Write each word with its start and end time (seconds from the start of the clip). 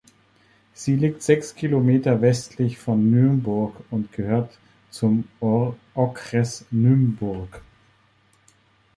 Sie 0.73 0.95
liegt 0.95 1.21
sechs 1.21 1.53
Kilometer 1.53 2.21
westlich 2.21 2.79
von 2.79 3.11
Nymburk 3.11 3.75
und 3.91 4.11
gehört 4.13 4.57
zum 4.89 5.25
Okres 5.93 6.65
Nymburk. 6.71 7.61